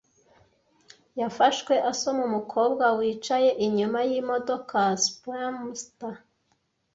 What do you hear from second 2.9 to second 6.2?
wicaye inyuma yimodoka. Spamster